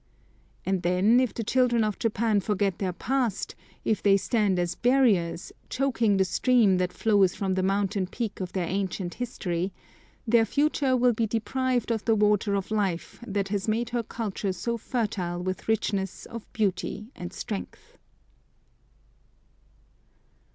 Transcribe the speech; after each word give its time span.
And 0.65 0.81
then, 0.81 1.19
if 1.19 1.31
the 1.31 1.43
children 1.43 1.83
of 1.83 1.99
Japan 1.99 2.39
forget 2.39 2.79
their 2.79 2.91
past, 2.91 3.53
if 3.85 4.01
they 4.01 4.17
stand 4.17 4.57
as 4.57 4.73
barriers, 4.73 5.51
choking 5.69 6.17
the 6.17 6.25
stream 6.25 6.77
that 6.77 6.91
flows 6.91 7.35
from 7.35 7.53
the 7.53 7.61
mountain 7.61 8.07
peak 8.07 8.39
of 8.39 8.51
their 8.53 8.65
ancient 8.67 9.13
history, 9.13 9.71
their 10.27 10.43
future 10.43 10.97
will 10.97 11.13
be 11.13 11.27
deprived 11.27 11.91
of 11.91 12.03
the 12.05 12.15
water 12.15 12.55
of 12.55 12.71
life 12.71 13.19
that 13.27 13.49
has 13.49 13.67
made 13.67 13.89
her 13.91 14.01
culture 14.01 14.53
so 14.53 14.75
fertile 14.75 15.39
with 15.43 15.67
richness 15.67 16.25
of 16.25 16.51
beauty 16.51 17.11
and 17.15 17.31
strength. 17.31 17.99